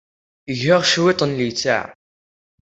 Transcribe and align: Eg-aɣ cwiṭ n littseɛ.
Eg-aɣ 0.51 0.81
cwiṭ 0.91 1.19
n 1.23 1.31
littseɛ. 1.39 1.83